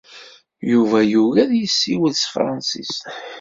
Yuba 0.71 0.97
yugi 1.11 1.39
ad 1.43 1.51
yessiwel 1.55 2.13
s 2.17 2.23
tefṛensist. 2.23 3.03